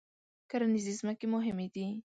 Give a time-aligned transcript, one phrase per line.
[0.49, 1.85] کرنیزې ځمکې مهمې دي.